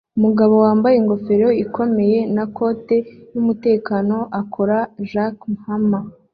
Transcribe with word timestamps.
Umugabo 0.17 0.53
wambaye 0.65 0.95
ingofero 0.97 1.47
ikomeye 1.63 2.19
na 2.35 2.45
kote 2.55 2.97
yumutekano 3.33 4.17
akora 4.41 4.77
jackhammer 5.09 6.03